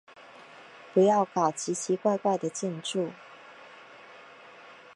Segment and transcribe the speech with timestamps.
[0.95, 3.11] 不要搞奇奇怪怪的建筑。